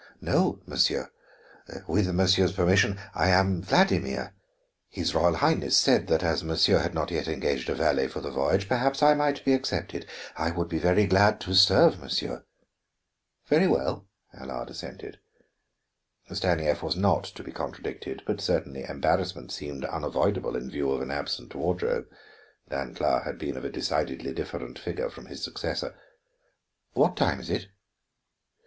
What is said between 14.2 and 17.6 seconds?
Allard assented. Stanief was not to be